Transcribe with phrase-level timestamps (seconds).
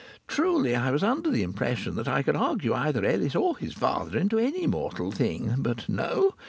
[0.27, 4.17] Truly I was under the impression that I could argue either Ellis or his father
[4.17, 5.53] into any mortal thing.
[5.59, 6.31] But no!